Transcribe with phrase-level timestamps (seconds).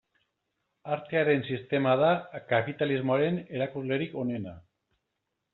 [0.95, 2.09] Artearen sistema da
[2.53, 4.57] kapitalismoaren erakuslerik onena.